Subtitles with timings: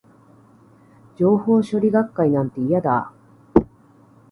[1.15, 3.65] 情報処理学会なんて、嫌だー